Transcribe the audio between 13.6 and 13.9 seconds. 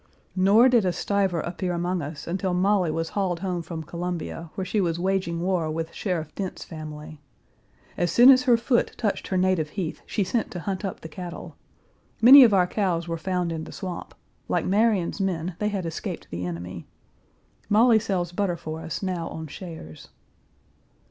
the